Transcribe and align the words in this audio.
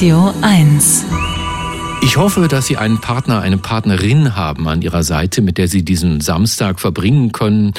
Radio 0.00 0.32
1. 0.40 1.39
Ich 2.02 2.16
hoffe, 2.16 2.48
dass 2.48 2.66
Sie 2.66 2.78
einen 2.78 2.98
Partner, 2.98 3.42
eine 3.42 3.58
Partnerin 3.58 4.34
haben 4.34 4.66
an 4.68 4.80
Ihrer 4.80 5.02
Seite, 5.02 5.42
mit 5.42 5.58
der 5.58 5.68
Sie 5.68 5.84
diesen 5.84 6.22
Samstag 6.22 6.80
verbringen 6.80 7.30
können. 7.30 7.74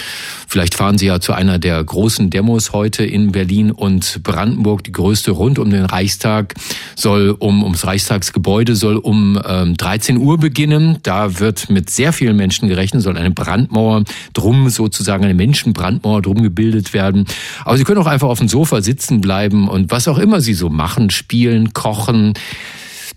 Vielleicht 0.47 0.75
fahren 0.75 0.99
Sie 0.99 1.07
ja 1.07 1.19
zu 1.19 1.33
einer 1.33 1.57
der 1.57 1.83
großen 1.83 2.29
Demos 2.29 2.71
heute 2.71 3.03
in 3.03 3.31
Berlin 3.31 3.71
und 3.71 4.21
Brandenburg. 4.23 4.83
Die 4.83 4.91
größte 4.91 5.31
rund 5.31 5.57
um 5.57 5.71
den 5.71 5.85
Reichstag 5.85 6.53
soll 6.95 7.35
um 7.37 7.63
ums 7.63 7.85
Reichstagsgebäude 7.85 8.75
soll 8.75 8.97
um 8.97 9.41
ähm, 9.43 9.75
13 9.75 10.17
Uhr 10.17 10.37
beginnen. 10.37 10.99
Da 11.01 11.39
wird 11.39 11.71
mit 11.71 11.89
sehr 11.89 12.13
vielen 12.13 12.35
Menschen 12.35 12.69
gerechnet, 12.69 13.01
soll 13.01 13.17
eine 13.17 13.31
Brandmauer 13.31 14.03
drum 14.33 14.69
sozusagen 14.69 15.23
eine 15.23 15.33
Menschenbrandmauer 15.33 16.21
drum 16.21 16.43
gebildet 16.43 16.93
werden. 16.93 17.25
Aber 17.65 17.75
Sie 17.75 17.83
können 17.83 17.99
auch 17.99 18.07
einfach 18.07 18.29
auf 18.29 18.39
dem 18.39 18.47
Sofa 18.47 18.83
sitzen 18.83 19.19
bleiben 19.19 19.67
und 19.67 19.89
was 19.89 20.07
auch 20.07 20.19
immer 20.19 20.41
Sie 20.41 20.53
so 20.53 20.69
machen, 20.69 21.09
spielen, 21.09 21.73
kochen 21.73 22.33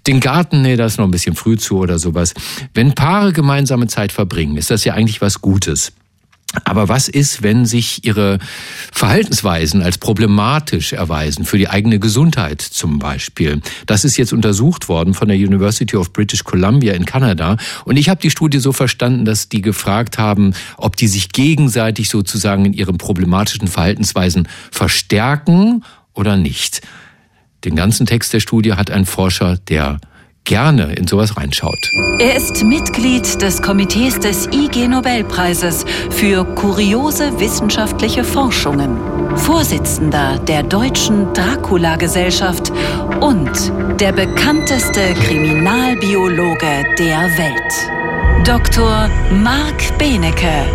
den 0.06 0.20
Garten, 0.20 0.62
nee, 0.62 0.76
das 0.76 0.92
ist 0.92 0.98
noch 0.98 1.06
ein 1.06 1.10
bisschen 1.10 1.34
früh 1.34 1.56
zu 1.56 1.78
oder 1.78 1.98
sowas. 1.98 2.34
Wenn 2.74 2.94
Paare 2.94 3.32
gemeinsame 3.32 3.86
Zeit 3.86 4.12
verbringen, 4.12 4.56
ist 4.56 4.70
das 4.70 4.84
ja 4.84 4.94
eigentlich 4.94 5.20
was 5.20 5.40
Gutes. 5.40 5.92
Aber 6.62 6.88
was 6.88 7.08
ist, 7.08 7.42
wenn 7.42 7.66
sich 7.66 8.04
ihre 8.04 8.38
Verhaltensweisen 8.92 9.82
als 9.82 9.98
problematisch 9.98 10.92
erweisen, 10.92 11.44
für 11.44 11.58
die 11.58 11.68
eigene 11.68 11.98
Gesundheit 11.98 12.62
zum 12.62 13.00
Beispiel? 13.00 13.60
Das 13.86 14.04
ist 14.04 14.16
jetzt 14.16 14.32
untersucht 14.32 14.88
worden 14.88 15.14
von 15.14 15.26
der 15.26 15.36
University 15.36 15.96
of 15.96 16.12
British 16.12 16.44
Columbia 16.44 16.92
in 16.92 17.06
Kanada. 17.06 17.56
Und 17.84 17.96
ich 17.96 18.08
habe 18.08 18.20
die 18.20 18.30
Studie 18.30 18.60
so 18.60 18.72
verstanden, 18.72 19.24
dass 19.24 19.48
die 19.48 19.62
gefragt 19.62 20.18
haben, 20.18 20.54
ob 20.76 20.96
die 20.96 21.08
sich 21.08 21.30
gegenseitig 21.30 22.08
sozusagen 22.08 22.64
in 22.66 22.72
ihren 22.72 22.98
problematischen 22.98 23.66
Verhaltensweisen 23.66 24.46
verstärken 24.70 25.82
oder 26.12 26.36
nicht. 26.36 26.82
Den 27.64 27.76
ganzen 27.76 28.06
Text 28.06 28.32
der 28.32 28.40
Studie 28.40 28.74
hat 28.74 28.90
ein 28.90 29.06
Forscher, 29.06 29.56
der 29.68 29.98
gerne 30.44 30.94
in 30.94 31.06
sowas 31.06 31.36
reinschaut. 31.38 31.78
Er 32.18 32.36
ist 32.36 32.62
Mitglied 32.62 33.40
des 33.40 33.62
Komitees 33.62 34.20
des 34.20 34.46
IG 34.52 34.86
Nobelpreises 34.88 35.84
für 36.10 36.44
kuriose 36.44 37.40
wissenschaftliche 37.40 38.22
Forschungen, 38.22 38.98
Vorsitzender 39.36 40.38
der 40.38 40.62
Deutschen 40.62 41.32
Dracula-Gesellschaft 41.32 42.70
und 43.20 43.72
der 43.98 44.12
bekannteste 44.12 45.14
Kriminalbiologe 45.14 46.84
der 46.98 47.22
Welt. 47.38 48.46
Dr. 48.46 49.08
Marc 49.42 49.98
Benecke, 49.98 50.66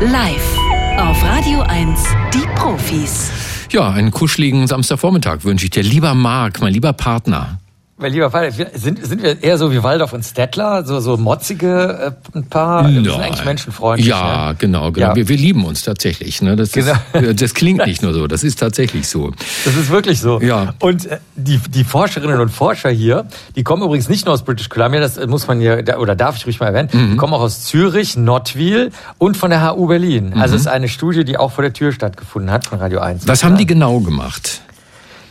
live 0.00 0.56
auf 0.96 1.22
Radio 1.22 1.60
1, 1.60 2.02
die 2.32 2.46
Profis. 2.54 3.47
Ja, 3.70 3.90
einen 3.90 4.10
kuscheligen 4.10 4.66
Samstagvormittag 4.66 5.44
wünsche 5.44 5.66
ich 5.66 5.70
dir. 5.70 5.82
Lieber 5.82 6.14
Marc, 6.14 6.60
mein 6.60 6.72
lieber 6.72 6.94
Partner. 6.94 7.58
Mein 8.00 8.12
lieber 8.12 8.30
Fall, 8.30 8.52
sind, 8.52 9.04
sind 9.04 9.22
wir 9.24 9.42
eher 9.42 9.58
so 9.58 9.72
wie 9.72 9.82
Waldorf 9.82 10.12
und 10.12 10.24
Stettler, 10.24 10.84
so, 10.84 11.00
so 11.00 11.16
motzige 11.16 12.14
äh, 12.32 12.38
ein 12.38 12.44
paar, 12.48 12.88
wir 12.88 13.02
sind 13.02 13.20
eigentlich 13.20 13.44
menschenfreundlich. 13.44 14.06
Ja, 14.06 14.50
ne? 14.50 14.56
genau, 14.56 14.92
genau. 14.92 15.08
Ja. 15.08 15.16
Wir, 15.16 15.28
wir 15.28 15.36
lieben 15.36 15.64
uns 15.64 15.82
tatsächlich. 15.82 16.40
Ne? 16.40 16.54
Das, 16.54 16.70
genau. 16.70 16.92
ist, 17.12 17.42
das 17.42 17.54
klingt 17.54 17.84
nicht 17.86 18.02
nur 18.02 18.14
so, 18.14 18.26
das 18.28 18.44
ist 18.44 18.60
tatsächlich 18.60 19.08
so. 19.08 19.32
Das 19.64 19.74
ist 19.74 19.90
wirklich 19.90 20.20
so. 20.20 20.40
Ja. 20.40 20.74
Und 20.78 21.06
äh, 21.06 21.18
die, 21.34 21.58
die 21.58 21.82
Forscherinnen 21.82 22.38
und 22.38 22.50
Forscher 22.50 22.90
hier, 22.90 23.26
die 23.56 23.64
kommen 23.64 23.82
übrigens 23.82 24.08
nicht 24.08 24.26
nur 24.26 24.34
aus 24.34 24.44
British 24.44 24.68
Columbia, 24.68 25.00
das 25.00 25.18
muss 25.26 25.48
man 25.48 25.58
hier, 25.58 25.82
oder 25.98 26.14
darf 26.14 26.36
ich 26.36 26.46
ruhig 26.46 26.60
mal 26.60 26.66
erwähnen, 26.66 26.90
mhm. 26.92 27.10
die 27.10 27.16
kommen 27.16 27.34
auch 27.34 27.40
aus 27.40 27.64
Zürich, 27.64 28.16
Nottwil 28.16 28.92
und 29.18 29.36
von 29.36 29.50
der 29.50 29.74
HU 29.74 29.88
Berlin. 29.88 30.30
Mhm. 30.30 30.40
Also 30.40 30.54
es 30.54 30.60
ist 30.60 30.66
eine 30.68 30.88
Studie, 30.88 31.24
die 31.24 31.36
auch 31.36 31.50
vor 31.50 31.62
der 31.62 31.72
Tür 31.72 31.90
stattgefunden 31.90 32.52
hat 32.52 32.64
von 32.64 32.78
Radio 32.78 33.00
1. 33.00 33.26
Was 33.26 33.42
haben 33.42 33.56
die 33.56 33.66
genau 33.66 33.98
gemacht? 33.98 34.62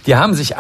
Die 0.08 0.16
haben 0.16 0.34
sich 0.34 0.56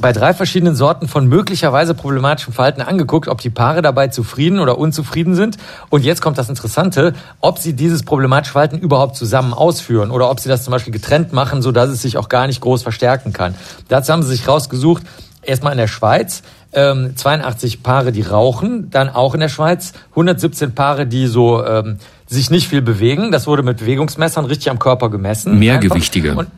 bei 0.00 0.12
drei 0.12 0.34
verschiedenen 0.34 0.76
Sorten 0.76 1.08
von 1.08 1.26
möglicherweise 1.26 1.94
problematischem 1.94 2.52
Verhalten 2.52 2.82
angeguckt, 2.82 3.26
ob 3.26 3.40
die 3.40 3.48
Paare 3.48 3.80
dabei 3.80 4.08
zufrieden 4.08 4.58
oder 4.58 4.76
unzufrieden 4.76 5.34
sind. 5.34 5.56
Und 5.88 6.04
jetzt 6.04 6.20
kommt 6.20 6.36
das 6.36 6.50
Interessante, 6.50 7.14
ob 7.40 7.58
sie 7.58 7.72
dieses 7.72 8.02
problematische 8.02 8.52
Verhalten 8.52 8.78
überhaupt 8.78 9.16
zusammen 9.16 9.54
ausführen 9.54 10.10
oder 10.10 10.30
ob 10.30 10.40
sie 10.40 10.50
das 10.50 10.62
zum 10.62 10.72
Beispiel 10.72 10.92
getrennt 10.92 11.32
machen, 11.32 11.62
so 11.62 11.72
dass 11.72 11.88
es 11.88 12.02
sich 12.02 12.18
auch 12.18 12.28
gar 12.28 12.46
nicht 12.46 12.60
groß 12.60 12.82
verstärken 12.82 13.32
kann. 13.32 13.54
Dazu 13.88 14.12
haben 14.12 14.22
sie 14.22 14.28
sich 14.28 14.46
rausgesucht, 14.46 15.04
erstmal 15.40 15.72
in 15.72 15.78
der 15.78 15.88
Schweiz, 15.88 16.42
82 16.72 17.74
ähm, 17.74 17.82
Paare, 17.82 18.12
die 18.12 18.22
rauchen, 18.22 18.90
dann 18.90 19.08
auch 19.08 19.32
in 19.32 19.40
der 19.40 19.48
Schweiz 19.48 19.92
117 20.10 20.74
Paare, 20.74 21.06
die 21.06 21.26
so 21.26 21.64
ähm, 21.64 21.98
sich 22.26 22.50
nicht 22.50 22.68
viel 22.68 22.82
bewegen. 22.82 23.30
Das 23.30 23.46
wurde 23.46 23.62
mit 23.62 23.78
Bewegungsmessern 23.78 24.44
richtig 24.44 24.70
am 24.70 24.78
Körper 24.78 25.10
gemessen. 25.10 25.58
Mehrgewichtige. 25.58 26.34
Und 26.34 26.48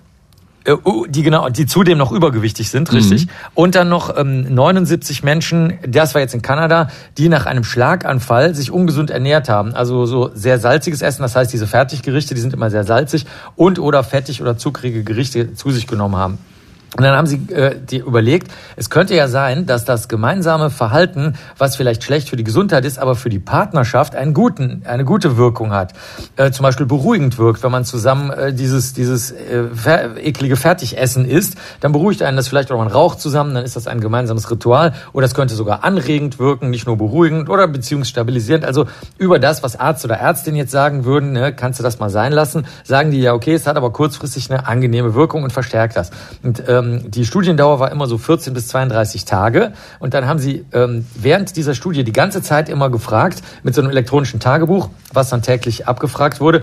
die 1.09 1.23
genau, 1.23 1.49
die 1.51 1.67
zudem 1.67 1.99
noch 1.99 2.11
übergewichtig 2.11 2.71
sind, 2.71 2.91
richtig. 2.93 3.27
Mhm. 3.27 3.31
Und 3.55 3.75
dann 3.75 3.91
noch 3.91 4.17
ähm, 4.17 4.55
79 4.55 5.23
Menschen, 5.23 5.75
das 5.87 6.15
war 6.15 6.23
jetzt 6.23 6.35
in 6.35 6.41
Kanada, 6.41 6.89
die 7.19 7.29
nach 7.29 7.45
einem 7.45 7.65
Schlaganfall 7.65 8.55
sich 8.55 8.71
ungesund 8.71 9.11
ernährt 9.11 9.51
haben. 9.51 9.75
Also 9.75 10.07
so 10.07 10.31
sehr 10.35 10.59
salziges 10.59 11.03
Essen, 11.03 11.23
das 11.23 11.37
heißt 11.37 11.53
diese 11.53 11.67
Fertiggerichte, 11.67 12.35
die 12.35 12.41
sind 12.41 12.55
immer 12.55 12.71
sehr 12.71 12.85
salzig 12.85 13.27
und 13.57 13.79
oder 13.79 14.03
fettig 14.03 14.41
oder 14.41 14.57
zuckrige 14.57 15.05
Gerichte 15.05 15.55
zu 15.55 15.71
sich 15.71 15.87
genommen 15.87 16.17
haben. 16.17 16.39
Und 16.97 17.03
dann 17.03 17.17
haben 17.17 17.27
sie 17.27 17.37
äh, 17.53 17.75
die 17.77 17.99
überlegt, 17.99 18.53
es 18.77 18.89
könnte 18.89 19.17
ja 19.17 19.27
sein, 19.27 19.67
dass 19.67 19.85
das 19.85 20.09
gemeinsame 20.09 20.71
Verhalten, 20.71 21.35
was 21.59 21.75
vielleicht 21.75 22.05
schlecht 22.05 22.29
für 22.29 22.37
die 22.37 22.45
Gesundheit 22.45 22.85
ist, 22.85 23.01
aber 23.01 23.17
für 23.17 23.31
die 23.31 23.41
Partnerschaft 23.41 24.15
einen 24.15 24.33
guten, 24.33 24.83
eine 24.85 25.05
gute 25.05 25.37
Wirkung 25.37 25.73
hat. 25.73 25.93
Äh, 26.37 26.53
zum 26.53 26.63
Beispiel 26.63 26.87
beruhigend 26.87 27.37
wirkt, 27.37 27.65
wenn 27.65 27.73
man 27.73 27.85
zusammen 27.85 28.31
äh, 28.31 28.53
dieses, 28.53 28.93
dieses 28.93 29.33
äh, 29.33 29.65
eklige 30.23 30.55
Fertigessen 30.55 31.29
isst, 31.29 31.57
dann 31.81 31.91
beruhigt 31.91 32.23
einen 32.23 32.37
das 32.37 32.47
vielleicht, 32.47 32.71
oder 32.71 32.79
man 32.79 32.93
raucht 32.93 33.21
zusammen, 33.21 33.55
dann 33.55 33.65
ist 33.65 33.75
das 33.75 33.89
ein 33.89 34.01
gemeinsames 34.01 34.49
Ritual. 34.49 34.95
Oder 35.13 35.27
es 35.27 35.35
könnte 35.35 35.57
sogar 35.57 35.83
anregend 35.83 36.39
wirken, 36.39 36.71
nicht 36.71 36.87
nur 36.87 36.97
beruhigend 36.97 37.49
oder 37.49 37.67
beziehungsstabilisierend. 37.67 38.65
Also 38.65 38.87
über 39.19 39.41
das, 39.41 39.65
was 39.65 39.75
Arzt 39.75 40.05
oder 40.05 40.19
Ärztin 40.19 40.55
jetzt 40.55 40.71
sagen 40.71 41.05
würden, 41.05 41.33
ne, 41.33 41.53
kannst 41.53 41.81
du 41.81 41.83
das 41.83 41.99
mal 41.99 42.11
sein 42.11 42.31
lassen, 42.31 42.67
sagen 42.85 43.11
die 43.11 43.21
ja, 43.21 43.35
okay, 43.35 43.55
es 43.55 43.67
hat 43.67 43.77
aber 43.77 43.91
kurzfristig 43.91 44.49
eine 44.49 44.69
angenehme 44.69 45.15
Wirkung 45.15 45.43
und 45.43 45.53
verstärkt 45.53 45.97
das. 45.97 46.13
Und, 46.45 46.63
ähm, 46.69 46.84
ähm, 46.85 47.11
die 47.11 47.25
Studiendauer 47.25 47.81
war 47.81 47.93
immer 47.93 48.07
so 48.07 48.19
14 48.19 48.55
bis 48.55 48.69
32 48.69 49.25
Tage. 49.25 49.73
Und 49.99 50.15
dann 50.15 50.27
haben 50.27 50.39
sie 50.39 50.65
ähm, 50.73 51.07
während 51.15 51.57
dieser 51.57 51.75
Studie 51.75 52.05
die 52.05 52.13
ganze 52.13 52.43
Zeit 52.43 52.69
immer 52.69 52.91
gefragt, 52.91 53.43
mit 53.63 53.75
so 53.75 53.81
einem 53.81 53.91
elektronischen 53.91 54.41
Tagebuch, 54.41 54.91
was 55.13 55.31
dann 55.31 55.43
täglich 55.43 55.87
abgefragt 55.89 56.41
wurde, 56.41 56.63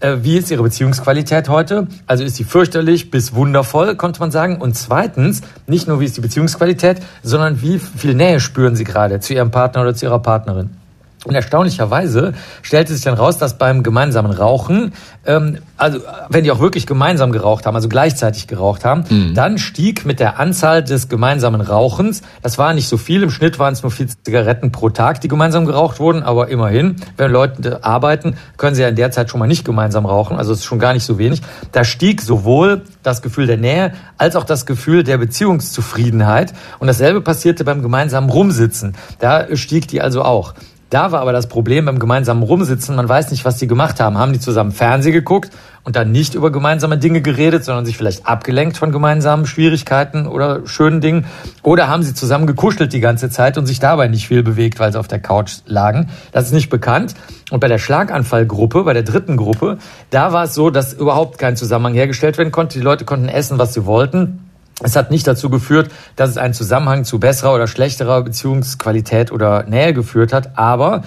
äh, 0.00 0.18
wie 0.22 0.38
ist 0.38 0.50
Ihre 0.50 0.62
Beziehungsqualität 0.62 1.48
heute? 1.48 1.86
Also 2.06 2.24
ist 2.24 2.36
sie 2.36 2.44
fürchterlich 2.44 3.10
bis 3.10 3.34
wundervoll, 3.34 3.96
konnte 3.96 4.20
man 4.20 4.30
sagen. 4.30 4.56
Und 4.56 4.76
zweitens, 4.76 5.42
nicht 5.66 5.88
nur 5.88 6.00
wie 6.00 6.06
ist 6.06 6.16
die 6.16 6.22
Beziehungsqualität, 6.22 6.98
sondern 7.22 7.62
wie 7.62 7.78
viel 7.78 8.14
Nähe 8.14 8.40
spüren 8.40 8.76
Sie 8.76 8.84
gerade 8.84 9.20
zu 9.20 9.34
Ihrem 9.34 9.50
Partner 9.50 9.82
oder 9.82 9.94
zu 9.94 10.06
Ihrer 10.06 10.20
Partnerin? 10.20 10.79
Und 11.26 11.34
erstaunlicherweise 11.34 12.32
stellte 12.62 12.94
sich 12.94 13.04
dann 13.04 13.12
raus, 13.12 13.36
dass 13.36 13.58
beim 13.58 13.82
gemeinsamen 13.82 14.32
Rauchen, 14.32 14.92
ähm, 15.26 15.58
also 15.76 16.00
wenn 16.30 16.44
die 16.44 16.50
auch 16.50 16.60
wirklich 16.60 16.86
gemeinsam 16.86 17.30
geraucht 17.30 17.66
haben, 17.66 17.76
also 17.76 17.90
gleichzeitig 17.90 18.46
geraucht 18.46 18.86
haben, 18.86 19.04
mhm. 19.08 19.34
dann 19.34 19.58
stieg 19.58 20.06
mit 20.06 20.18
der 20.18 20.40
Anzahl 20.40 20.82
des 20.82 21.10
gemeinsamen 21.10 21.60
Rauchens, 21.60 22.22
das 22.40 22.56
war 22.56 22.72
nicht 22.72 22.88
so 22.88 22.96
viel, 22.96 23.22
im 23.22 23.30
Schnitt 23.30 23.58
waren 23.58 23.74
es 23.74 23.82
nur 23.82 23.92
vier 23.92 24.06
Zigaretten 24.08 24.72
pro 24.72 24.88
Tag, 24.88 25.20
die 25.20 25.28
gemeinsam 25.28 25.66
geraucht 25.66 26.00
wurden, 26.00 26.22
aber 26.22 26.48
immerhin, 26.48 26.96
wenn 27.18 27.30
Leute 27.30 27.84
arbeiten, 27.84 28.36
können 28.56 28.74
sie 28.74 28.80
ja 28.80 28.88
in 28.88 28.96
der 28.96 29.10
Zeit 29.10 29.28
schon 29.28 29.40
mal 29.40 29.46
nicht 29.46 29.66
gemeinsam 29.66 30.06
rauchen, 30.06 30.38
also 30.38 30.52
es 30.52 30.60
ist 30.60 30.64
schon 30.64 30.78
gar 30.78 30.94
nicht 30.94 31.04
so 31.04 31.18
wenig. 31.18 31.42
Da 31.72 31.84
stieg 31.84 32.22
sowohl 32.22 32.80
das 33.02 33.20
Gefühl 33.20 33.46
der 33.46 33.58
Nähe 33.58 33.92
als 34.16 34.36
auch 34.36 34.44
das 34.44 34.66
Gefühl 34.66 35.04
der 35.04 35.18
Beziehungszufriedenheit. 35.18 36.52
Und 36.78 36.86
dasselbe 36.86 37.20
passierte 37.20 37.64
beim 37.64 37.82
gemeinsamen 37.82 38.30
Rumsitzen. 38.30 38.94
Da 39.18 39.54
stieg 39.56 39.88
die 39.88 40.00
also 40.00 40.22
auch. 40.22 40.54
Da 40.90 41.12
war 41.12 41.20
aber 41.20 41.32
das 41.32 41.46
Problem 41.46 41.84
beim 41.84 42.00
gemeinsamen 42.00 42.42
Rumsitzen, 42.42 42.96
man 42.96 43.08
weiß 43.08 43.30
nicht, 43.30 43.44
was 43.44 43.58
die 43.58 43.68
gemacht 43.68 44.00
haben. 44.00 44.18
Haben 44.18 44.32
die 44.32 44.40
zusammen 44.40 44.72
Fernsehen 44.72 45.12
geguckt 45.12 45.50
und 45.84 45.94
dann 45.94 46.10
nicht 46.10 46.34
über 46.34 46.50
gemeinsame 46.50 46.98
Dinge 46.98 47.22
geredet, 47.22 47.64
sondern 47.64 47.86
sich 47.86 47.96
vielleicht 47.96 48.26
abgelenkt 48.26 48.76
von 48.76 48.90
gemeinsamen 48.90 49.46
Schwierigkeiten 49.46 50.26
oder 50.26 50.66
schönen 50.66 51.00
Dingen? 51.00 51.26
Oder 51.62 51.86
haben 51.86 52.02
sie 52.02 52.12
zusammen 52.12 52.48
gekuschelt 52.48 52.92
die 52.92 52.98
ganze 52.98 53.30
Zeit 53.30 53.56
und 53.56 53.66
sich 53.66 53.78
dabei 53.78 54.08
nicht 54.08 54.26
viel 54.26 54.42
bewegt, 54.42 54.80
weil 54.80 54.90
sie 54.90 54.98
auf 54.98 55.06
der 55.06 55.20
Couch 55.20 55.58
lagen? 55.64 56.10
Das 56.32 56.46
ist 56.46 56.52
nicht 56.52 56.70
bekannt. 56.70 57.14
Und 57.52 57.60
bei 57.60 57.68
der 57.68 57.78
Schlaganfallgruppe, 57.78 58.82
bei 58.82 58.92
der 58.92 59.04
dritten 59.04 59.36
Gruppe, 59.36 59.78
da 60.10 60.32
war 60.32 60.44
es 60.44 60.54
so, 60.54 60.70
dass 60.70 60.92
überhaupt 60.92 61.38
kein 61.38 61.56
Zusammenhang 61.56 61.94
hergestellt 61.94 62.36
werden 62.36 62.50
konnte. 62.50 62.78
Die 62.78 62.84
Leute 62.84 63.04
konnten 63.04 63.28
essen, 63.28 63.58
was 63.58 63.74
sie 63.74 63.86
wollten. 63.86 64.49
Es 64.82 64.96
hat 64.96 65.10
nicht 65.10 65.26
dazu 65.26 65.50
geführt, 65.50 65.90
dass 66.16 66.30
es 66.30 66.36
einen 66.36 66.54
Zusammenhang 66.54 67.04
zu 67.04 67.18
besserer 67.18 67.54
oder 67.54 67.66
schlechterer 67.66 68.22
Beziehungsqualität 68.22 69.30
oder 69.30 69.64
Nähe 69.64 69.92
geführt 69.92 70.32
hat, 70.32 70.56
aber 70.56 71.02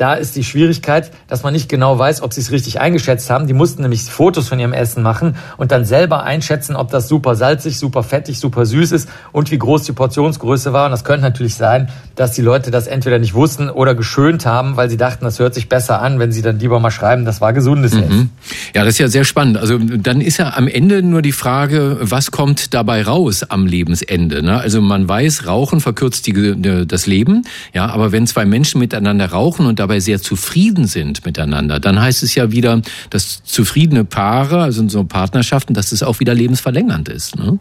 Da 0.00 0.14
ist 0.14 0.34
die 0.34 0.44
Schwierigkeit, 0.44 1.10
dass 1.28 1.42
man 1.42 1.52
nicht 1.52 1.68
genau 1.68 1.98
weiß, 1.98 2.22
ob 2.22 2.32
sie 2.32 2.40
es 2.40 2.50
richtig 2.52 2.80
eingeschätzt 2.80 3.28
haben. 3.28 3.46
Die 3.46 3.52
mussten 3.52 3.82
nämlich 3.82 4.04
Fotos 4.04 4.48
von 4.48 4.58
ihrem 4.58 4.72
Essen 4.72 5.02
machen 5.02 5.36
und 5.58 5.72
dann 5.72 5.84
selber 5.84 6.22
einschätzen, 6.24 6.74
ob 6.74 6.90
das 6.90 7.06
super 7.06 7.34
salzig, 7.34 7.76
super 7.76 8.02
fettig, 8.02 8.40
super 8.40 8.64
süß 8.64 8.92
ist 8.92 9.10
und 9.32 9.50
wie 9.50 9.58
groß 9.58 9.82
die 9.82 9.92
Portionsgröße 9.92 10.72
war. 10.72 10.86
Und 10.86 10.92
das 10.92 11.04
könnte 11.04 11.20
natürlich 11.20 11.54
sein, 11.54 11.90
dass 12.16 12.32
die 12.32 12.40
Leute 12.40 12.70
das 12.70 12.86
entweder 12.86 13.18
nicht 13.18 13.34
wussten 13.34 13.68
oder 13.68 13.94
geschönt 13.94 14.46
haben, 14.46 14.78
weil 14.78 14.88
sie 14.88 14.96
dachten, 14.96 15.22
das 15.26 15.38
hört 15.38 15.52
sich 15.52 15.68
besser 15.68 16.00
an, 16.00 16.18
wenn 16.18 16.32
sie 16.32 16.40
dann 16.40 16.58
lieber 16.58 16.80
mal 16.80 16.90
schreiben, 16.90 17.26
das 17.26 17.42
war 17.42 17.52
gesundes 17.52 17.92
mhm. 17.92 18.02
Essen. 18.02 18.30
Ja, 18.74 18.86
das 18.86 18.94
ist 18.94 19.00
ja 19.00 19.08
sehr 19.08 19.24
spannend. 19.24 19.58
Also 19.58 19.76
dann 19.76 20.22
ist 20.22 20.38
ja 20.38 20.54
am 20.56 20.66
Ende 20.66 21.02
nur 21.02 21.20
die 21.20 21.32
Frage, 21.32 21.98
was 22.00 22.30
kommt 22.30 22.72
dabei 22.72 23.02
raus 23.02 23.42
am 23.42 23.66
Lebensende? 23.66 24.42
Ne? 24.42 24.58
Also 24.58 24.80
man 24.80 25.06
weiß, 25.06 25.46
Rauchen 25.46 25.80
verkürzt 25.80 26.26
die, 26.26 26.86
das 26.86 27.06
Leben, 27.06 27.42
ja, 27.74 27.90
aber 27.90 28.12
wenn 28.12 28.26
zwei 28.26 28.46
Menschen 28.46 28.78
miteinander 28.78 29.26
rauchen 29.26 29.66
und 29.66 29.78
dabei 29.78 29.89
sehr 29.98 30.20
zufrieden 30.22 30.86
sind 30.86 31.24
miteinander, 31.24 31.80
dann 31.80 32.00
heißt 32.00 32.22
es 32.22 32.34
ja 32.34 32.52
wieder, 32.52 32.80
dass 33.10 33.42
zufriedene 33.42 34.04
Paare, 34.04 34.62
also 34.62 34.88
so 34.88 35.02
Partnerschaften, 35.04 35.74
dass 35.74 35.90
es 35.90 36.02
auch 36.02 36.20
wieder 36.20 36.34
lebensverlängernd 36.34 37.08
ist. 37.08 37.36
Ne? 37.36 37.58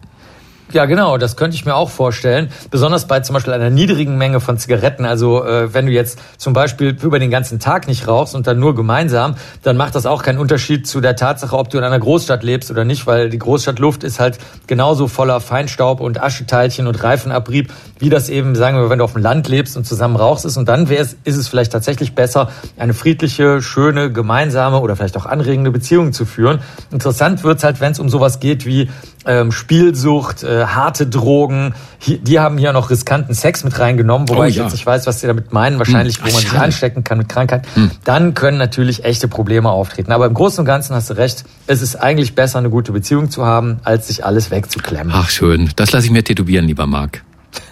Ja, 0.72 0.86
genau, 0.86 1.18
das 1.18 1.36
könnte 1.36 1.56
ich 1.56 1.66
mir 1.66 1.74
auch 1.74 1.90
vorstellen. 1.90 2.52
Besonders 2.70 3.08
bei 3.08 3.22
zum 3.22 3.34
Beispiel 3.34 3.54
einer 3.54 3.72
niedrigen 3.72 4.20
Menge 4.20 4.40
von 4.40 4.60
Zigaretten. 4.60 5.04
Also 5.04 5.44
äh, 5.44 5.74
wenn 5.74 5.88
du 5.88 5.92
jetzt 5.92 6.20
zum 6.38 6.54
Beispiel 6.54 6.96
über 7.02 7.18
den 7.18 7.32
ganzen 7.32 7.60
Tag 7.60 7.88
nicht 7.88 8.08
rauchst 8.08 8.36
und 8.36 8.46
dann 8.46 8.60
nur 8.60 8.76
gemeinsam, 8.76 9.34
dann 9.64 9.78
macht 9.78 9.96
das 9.96 10.06
auch 10.06 10.22
keinen 10.22 10.38
Unterschied 10.38 10.86
zu 10.86 11.02
der 11.02 11.16
Tatsache, 11.16 11.58
ob 11.58 11.72
du 11.72 11.80
in 11.80 11.84
einer 11.84 11.98
Großstadt 11.98 12.44
lebst 12.44 12.70
oder 12.70 12.86
nicht, 12.86 13.08
weil 13.08 13.32
die 13.32 13.40
Großstadtluft 13.40 14.04
ist 14.04 14.20
halt 14.20 14.38
genauso 14.68 15.08
voller 15.08 15.42
Feinstaub 15.42 16.02
und 16.02 16.22
Ascheteilchen 16.22 16.86
und 16.86 17.04
Reifenabrieb, 17.04 17.74
wie 17.98 18.10
das 18.12 18.30
eben, 18.30 18.54
sagen 18.54 18.78
wir, 18.78 18.92
wenn 18.92 19.00
du 19.00 19.06
auf 19.06 19.14
dem 19.14 19.24
Land 19.24 19.48
lebst 19.48 19.76
und 19.76 19.88
zusammen 19.88 20.18
rauchst 20.18 20.46
ist. 20.46 20.56
Und 20.58 20.70
dann 20.70 20.88
wäre 20.88 21.02
es, 21.02 21.18
ist 21.24 21.38
es 21.38 21.48
vielleicht 21.48 21.72
tatsächlich 21.72 22.14
besser, 22.14 22.52
eine 22.78 22.94
friedliche, 22.94 23.64
schöne, 23.64 24.12
gemeinsame 24.12 24.80
oder 24.82 24.96
vielleicht 24.96 25.18
auch 25.18 25.26
anregende 25.26 25.72
Beziehung 25.72 26.14
zu 26.14 26.26
führen. 26.26 26.60
Interessant 26.92 27.44
wird's 27.44 27.64
halt, 27.64 27.82
wenn 27.82 27.94
es 27.94 28.00
um 28.00 28.10
sowas 28.10 28.40
geht 28.40 28.68
wie 28.68 28.88
ähm, 29.26 29.52
Spielsucht, 29.52 30.44
äh, 30.44 30.66
harte 30.66 31.08
Drogen. 31.08 31.74
Hier, 31.98 32.18
die 32.20 32.40
haben 32.40 32.58
hier 32.58 32.74
noch 32.74 32.90
riskanten 32.90 33.34
Sex 33.34 33.64
mit 33.64 33.78
reingenommen, 33.80 34.30
wobei 34.30 34.46
oh, 34.46 34.46
ich 34.46 34.56
jetzt 34.56 34.72
nicht 34.72 34.86
weiß, 34.86 35.08
was 35.08 35.20
sie 35.20 35.28
damit 35.28 35.52
meinen. 35.54 35.78
Wahrscheinlich, 35.80 36.18
hm, 36.18 36.28
wo 36.28 36.32
man 36.32 36.42
sich 36.42 36.54
anstecken 36.54 37.04
kann 37.04 37.18
mit 37.18 37.30
Krankheit. 37.30 37.68
Hm. 37.76 37.92
Dann 38.04 38.34
können 38.34 38.58
natürlich 38.58 39.04
echte 39.04 39.28
Probleme 39.28 39.70
auftreten. 39.70 40.12
Aber 40.12 40.26
im 40.26 40.34
Großen 40.34 40.60
und 40.60 40.66
Ganzen 40.66 40.96
hast 40.96 41.10
du 41.10 41.16
recht. 41.16 41.44
Es 41.68 41.82
ist 41.82 41.96
eigentlich 41.96 42.36
besser, 42.36 42.60
eine 42.60 42.70
gute 42.70 42.92
Beziehung 42.92 43.30
zu 43.30 43.46
haben, 43.46 43.80
als 43.84 44.08
sich 44.08 44.26
alles 44.26 44.52
wegzuklemmen. 44.52 45.14
Ach 45.16 45.30
schön. 45.30 45.70
Das 45.76 45.92
lasse 45.92 46.06
ich 46.06 46.12
mir 46.12 46.24
tätowieren, 46.24 46.66
lieber 46.66 46.88
Marc. 46.88 47.24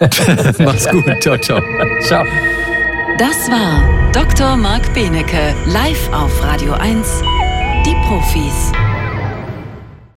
Mach's 0.58 0.88
gut. 0.88 1.04
Ciao, 1.20 1.38
ciao. 1.38 1.60
Ciao. 2.02 2.24
Das 3.18 3.50
war 3.50 4.12
Dr. 4.12 4.56
Marc 4.56 4.92
Benecke 4.94 5.54
live 5.66 6.12
auf 6.12 6.42
Radio 6.42 6.72
1. 6.74 7.22
Die 7.84 7.94
Profis. 8.06 8.87